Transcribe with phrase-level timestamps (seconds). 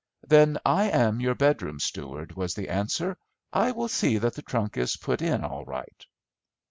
[0.27, 3.19] "Then I am your bedroom steward," was the answer;
[3.53, 6.05] "I will see that the trunk is put in all right."